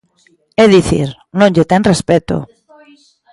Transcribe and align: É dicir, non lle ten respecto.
É 0.63 0.65
dicir, 0.75 1.07
non 1.39 1.51
lle 1.55 1.69
ten 1.71 1.87
respecto. 1.91 2.35